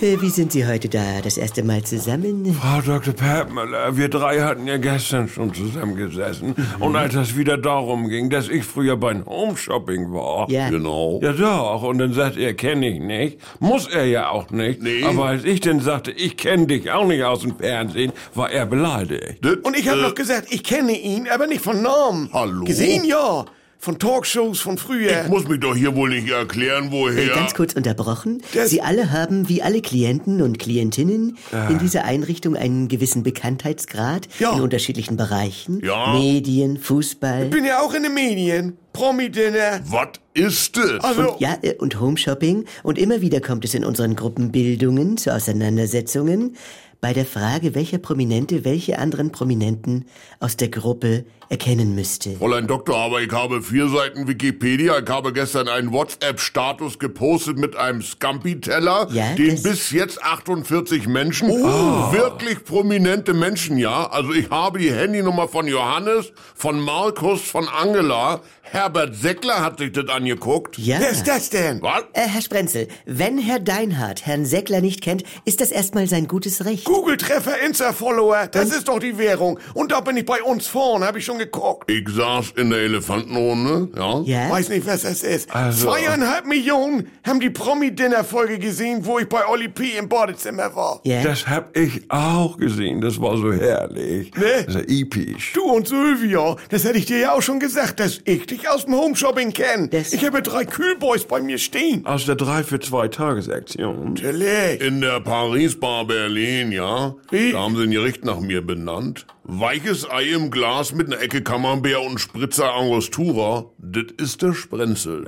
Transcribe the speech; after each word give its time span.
Wie 0.00 0.30
sind 0.30 0.52
Sie 0.52 0.66
heute 0.66 0.88
da? 0.88 1.20
Das 1.22 1.36
erste 1.36 1.62
Mal 1.62 1.82
zusammen? 1.82 2.56
Frau 2.58 2.80
Dr. 2.80 3.12
Pertmüller, 3.12 3.96
wir 3.96 4.08
drei 4.08 4.40
hatten 4.40 4.66
ja 4.66 4.78
gestern 4.78 5.28
schon 5.28 5.52
zusammengesessen. 5.52 6.54
Mhm. 6.56 6.82
Und 6.82 6.96
als 6.96 7.14
es 7.14 7.36
wieder 7.36 7.58
darum 7.58 8.08
ging, 8.08 8.30
dass 8.30 8.48
ich 8.48 8.64
früher 8.64 8.96
beim 8.96 9.26
Homeshopping 9.26 10.10
war. 10.12 10.48
Ja. 10.50 10.70
Genau. 10.70 11.20
Ja 11.22 11.32
doch. 11.32 11.82
Und 11.82 11.98
dann 11.98 12.14
sagt 12.14 12.38
er, 12.38 12.54
kenne 12.54 12.88
ich 12.88 13.00
nicht. 13.00 13.38
Muss 13.58 13.88
er 13.88 14.06
ja 14.06 14.30
auch 14.30 14.50
nicht. 14.50 14.80
Nee. 14.80 15.04
Aber 15.04 15.26
als 15.26 15.44
ich 15.44 15.60
dann 15.60 15.80
sagte, 15.80 16.12
ich 16.12 16.38
kenne 16.38 16.66
dich 16.66 16.90
auch 16.90 17.06
nicht 17.06 17.22
aus 17.22 17.40
dem 17.42 17.56
Fernsehen, 17.56 18.12
war 18.34 18.50
er 18.50 18.64
beleidigt. 18.64 19.38
Das, 19.42 19.56
Und 19.56 19.76
ich 19.76 19.86
habe 19.88 20.00
äh, 20.00 20.02
noch 20.02 20.14
gesagt, 20.14 20.46
ich 20.50 20.64
kenne 20.64 20.98
ihn, 20.98 21.28
aber 21.28 21.46
nicht 21.46 21.60
von 21.60 21.82
Namen. 21.82 22.30
Hallo? 22.32 22.64
Gesehen, 22.64 23.04
ja. 23.04 23.44
Von 23.82 23.98
Talkshows 23.98 24.60
von 24.60 24.76
früher. 24.76 25.22
Ich 25.22 25.28
muss 25.30 25.48
mich 25.48 25.58
doch 25.58 25.74
hier 25.74 25.96
wohl 25.96 26.10
nicht 26.10 26.28
erklären, 26.28 26.88
Äh, 26.88 26.92
woher. 26.92 27.34
Ganz 27.34 27.54
kurz 27.54 27.72
unterbrochen. 27.72 28.42
Das- 28.52 28.68
Sie 28.68 28.82
alle 28.82 29.10
haben, 29.10 29.48
wie 29.48 29.62
alle 29.62 29.80
Klienten 29.80 30.42
und 30.42 30.58
Klientinnen, 30.58 31.38
in 31.70 31.78
dieser 31.78 32.04
Einrichtung 32.04 32.56
einen 32.56 32.88
gewissen 32.88 33.22
Bekanntheitsgrad 33.22 34.28
Ja. 34.38 34.52
in 34.52 34.60
unterschiedlichen 34.60 35.16
Bereichen. 35.16 35.80
Ja. 35.82 36.12
Medien, 36.12 36.76
Fußball. 36.76 37.46
bin 37.46 37.64
ja 37.64 37.80
auch 37.80 37.94
in 37.94 38.02
den 38.02 38.12
Medien. 38.12 38.76
Promi-Dinner. 39.00 39.80
Was 39.86 40.08
ist 40.34 40.76
das? 40.76 41.02
Also, 41.02 41.36
Ja, 41.38 41.56
äh, 41.62 41.74
und 41.78 41.98
Homeshopping. 42.00 42.66
Und 42.82 42.98
immer 42.98 43.22
wieder 43.22 43.40
kommt 43.40 43.64
es 43.64 43.72
in 43.74 43.82
unseren 43.84 44.14
Gruppenbildungen 44.14 45.16
zu 45.16 45.34
Auseinandersetzungen 45.34 46.54
bei 47.00 47.14
der 47.14 47.24
Frage, 47.24 47.74
welcher 47.74 47.96
Prominente 47.96 48.62
welche 48.66 48.98
anderen 48.98 49.32
Prominenten 49.32 50.04
aus 50.38 50.58
der 50.58 50.68
Gruppe 50.68 51.24
erkennen 51.48 51.94
müsste. 51.94 52.36
Fräulein 52.36 52.66
Doktor, 52.66 52.96
aber 52.96 53.22
ich 53.22 53.32
habe 53.32 53.62
vier 53.62 53.88
Seiten 53.88 54.28
Wikipedia. 54.28 54.98
Ich 54.98 55.08
habe 55.08 55.32
gestern 55.32 55.66
einen 55.66 55.92
WhatsApp-Status 55.92 56.98
gepostet 56.98 57.56
mit 57.58 57.74
einem 57.74 58.02
Scampi-Teller, 58.02 59.08
Ja, 59.12 59.34
den 59.34 59.60
bis 59.62 59.90
jetzt 59.90 60.22
48 60.22 61.08
Menschen, 61.08 61.50
Oh. 61.50 62.12
wirklich 62.12 62.62
prominente 62.64 63.32
Menschen, 63.32 63.78
ja. 63.78 64.08
Also 64.10 64.32
ich 64.32 64.50
habe 64.50 64.78
die 64.78 64.92
Handynummer 64.92 65.48
von 65.48 65.66
Johannes, 65.66 66.32
von 66.54 66.78
Markus, 66.80 67.40
von 67.40 67.66
Angela. 67.66 68.42
Herbert 68.90 69.14
Seckler 69.14 69.62
hat 69.62 69.78
sich 69.78 69.92
das 69.92 70.08
angeguckt. 70.08 70.76
Ja. 70.76 70.98
wer 70.98 71.10
ist 71.10 71.28
das 71.28 71.48
denn? 71.48 71.80
Was? 71.80 72.02
Äh, 72.12 72.22
Herr 72.26 72.42
Sprenzel, 72.42 72.88
wenn 73.06 73.38
Herr 73.38 73.60
Deinhardt 73.60 74.26
Herrn 74.26 74.44
Seckler 74.44 74.80
nicht 74.80 75.00
kennt, 75.00 75.22
ist 75.44 75.60
das 75.60 75.70
erstmal 75.70 76.08
sein 76.08 76.26
gutes 76.26 76.64
Recht. 76.64 76.86
Google-Treffer, 76.86 77.60
Insta-Follower, 77.64 78.48
das 78.48 78.70
ist 78.70 78.88
doch 78.88 78.98
die 78.98 79.16
Währung. 79.16 79.60
Und 79.74 79.92
da 79.92 80.00
bin 80.00 80.16
ich 80.16 80.26
bei 80.26 80.42
uns 80.42 80.66
vorn, 80.66 81.04
habe 81.04 81.20
ich 81.20 81.24
schon 81.24 81.38
geguckt. 81.38 81.88
Ich 81.88 82.08
saß 82.08 82.54
in 82.56 82.70
der 82.70 82.80
Elefantenrunde, 82.80 83.90
ja. 83.96 84.22
Ja? 84.22 84.50
Weiß 84.50 84.68
nicht, 84.70 84.84
was 84.88 85.02
das 85.02 85.22
ist. 85.22 85.54
Also- 85.54 85.86
Zweieinhalb 85.86 86.46
Millionen 86.46 87.08
haben 87.24 87.38
die 87.38 87.50
Promi-Dinner-Folge 87.50 88.58
gesehen, 88.58 89.06
wo 89.06 89.20
ich 89.20 89.28
bei 89.28 89.46
Olli 89.46 89.68
P. 89.68 89.98
im 89.98 90.08
Badezimmer 90.08 90.74
war. 90.74 91.00
Ja. 91.04 91.22
Das 91.22 91.46
hab 91.46 91.76
ich 91.76 92.02
auch 92.10 92.56
gesehen. 92.56 93.00
Das 93.00 93.20
war 93.20 93.36
so 93.36 93.52
herrlich. 93.52 94.34
Ne? 94.34 94.64
Das 94.66 94.74
ist 94.74 94.90
ja 94.90 95.00
episch. 95.00 95.52
Du 95.52 95.62
und 95.62 95.86
Sylvia, 95.86 96.56
das 96.70 96.82
hätte 96.82 96.98
ich 96.98 97.06
dir 97.06 97.18
ja 97.18 97.34
auch 97.34 97.42
schon 97.42 97.60
gesagt, 97.60 98.00
dass 98.00 98.18
ich 98.24 98.46
dich 98.46 98.68
aus 98.72 98.84
dem 98.84 98.94
Homeshopping 98.94 99.52
kenne. 99.52 99.88
Das- 99.88 100.12
Ich 100.12 100.24
habe 100.24 100.42
drei 100.42 100.64
Kühlboys 100.64 101.24
bei 101.24 101.40
mir 101.40 101.58
stehen. 101.58 102.04
Aus 102.06 102.26
der 102.26 102.36
3 102.36 102.62
für 102.62 102.80
2 102.80 103.08
Tagesaktion. 103.08 104.14
Natürlich. 104.14 104.80
In 104.80 105.00
der 105.00 105.20
Paris-Bar 105.20 106.06
Berlin, 106.06 106.72
ja. 106.72 107.14
Wie? 107.30 107.52
Da 107.52 107.58
haben 107.60 107.76
sie 107.76 107.84
ein 107.84 107.90
Gericht 107.90 108.24
nach 108.24 108.40
mir 108.40 108.64
benannt. 108.64 109.26
Weiches 109.44 110.08
Ei 110.10 110.24
im 110.34 110.50
Glas 110.50 110.92
mit 110.94 111.08
einer 111.08 111.20
Ecke 111.20 111.42
Camembert 111.42 112.06
und 112.06 112.18
Spritzer 112.20 112.72
Angostura. 112.74 113.64
Das 113.78 114.04
ist 114.18 114.42
der 114.42 114.52
Sprenzel. 114.54 115.24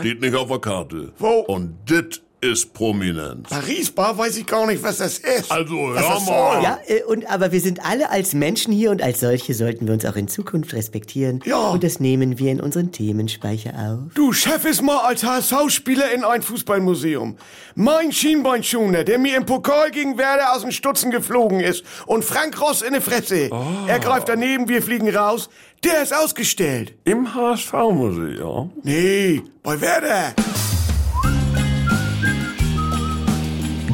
Steht 0.00 0.20
nicht 0.20 0.34
auf 0.36 0.48
der 0.48 0.58
Karte. 0.60 1.12
Wo? 1.18 1.40
Und 1.40 1.74
das 1.86 2.20
ist 2.52 2.72
Prominenz. 2.72 3.48
Paris-Bar 3.48 4.16
weiß 4.18 4.36
ich 4.36 4.46
gar 4.46 4.66
nicht, 4.66 4.82
was 4.82 4.98
das 4.98 5.18
ist. 5.18 5.50
Also, 5.50 5.74
was 5.74 6.02
hör 6.02 6.14
das 6.14 6.26
mal. 6.26 6.62
Ja, 6.62 6.78
äh, 6.86 7.02
und 7.02 7.28
aber 7.30 7.52
wir 7.52 7.60
sind 7.60 7.84
alle 7.84 8.10
als 8.10 8.34
Menschen 8.34 8.72
hier 8.72 8.90
und 8.90 9.02
als 9.02 9.20
solche 9.20 9.54
sollten 9.54 9.86
wir 9.86 9.94
uns 9.94 10.04
auch 10.04 10.16
in 10.16 10.28
Zukunft 10.28 10.72
respektieren. 10.74 11.40
Ja. 11.44 11.70
Und 11.70 11.84
das 11.84 12.00
nehmen 12.00 12.38
wir 12.38 12.52
in 12.52 12.60
unseren 12.60 12.92
Themenspeicher 12.92 13.70
auf. 13.74 14.14
Du 14.14 14.32
Chef 14.32 14.64
ist 14.64 14.82
mal 14.82 14.98
als 14.98 15.24
HSV-Spieler 15.24 16.12
in 16.12 16.24
ein 16.24 16.42
Fußballmuseum. 16.42 17.36
Mein 17.74 18.12
Schienbeinschoner, 18.12 19.04
der 19.04 19.18
mir 19.18 19.36
im 19.36 19.46
Pokal 19.46 19.90
gegen 19.90 20.18
Werder 20.18 20.54
aus 20.54 20.62
den 20.62 20.72
Stutzen 20.72 21.10
geflogen 21.10 21.60
ist 21.60 21.84
und 22.06 22.24
Frank 22.24 22.60
Ross 22.60 22.82
in 22.82 22.94
die 22.94 23.00
Fresse. 23.00 23.50
Er 23.86 23.98
greift 23.98 24.28
daneben, 24.28 24.68
wir 24.68 24.82
fliegen 24.82 25.14
raus. 25.14 25.48
Der 25.84 26.02
ist 26.02 26.14
ausgestellt. 26.14 26.94
Im 27.04 27.34
HSV-Museum. 27.34 28.72
Nee, 28.82 29.42
bei 29.62 29.80
Werder. 29.80 30.34